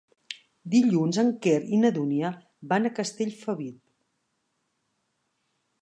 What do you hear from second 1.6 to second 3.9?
i na Dúnia van a Castellfabib.